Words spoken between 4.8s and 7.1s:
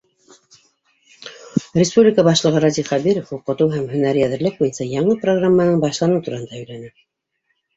яңы программаның башланыуы тураһында һөйләне.